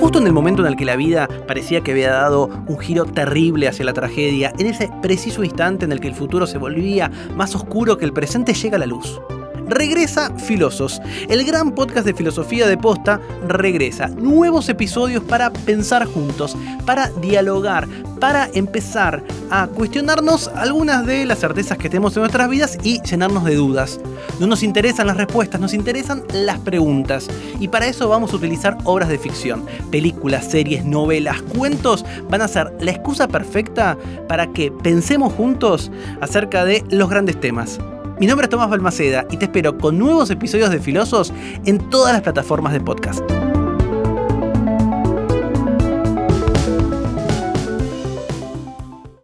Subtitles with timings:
[0.00, 3.04] Justo en el momento en el que la vida parecía que había dado un giro
[3.04, 7.10] terrible hacia la tragedia, en ese preciso instante en el que el futuro se volvía
[7.34, 9.20] más oscuro que el presente llega la luz.
[9.68, 14.08] Regresa Filosos, el gran podcast de filosofía de posta regresa.
[14.08, 16.56] Nuevos episodios para pensar juntos,
[16.86, 17.86] para dialogar,
[18.18, 23.44] para empezar a cuestionarnos algunas de las certezas que tenemos en nuestras vidas y llenarnos
[23.44, 24.00] de dudas.
[24.40, 27.28] No nos interesan las respuestas, nos interesan las preguntas.
[27.60, 29.66] Y para eso vamos a utilizar obras de ficción.
[29.90, 35.90] Películas, series, novelas, cuentos van a ser la excusa perfecta para que pensemos juntos
[36.22, 37.78] acerca de los grandes temas.
[38.20, 41.32] Mi nombre es Tomás Balmaceda y te espero con nuevos episodios de Filosos
[41.64, 43.22] en todas las plataformas de podcast.